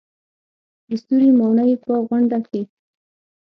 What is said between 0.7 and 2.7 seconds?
د ستوري ماڼۍ په غونډه کې.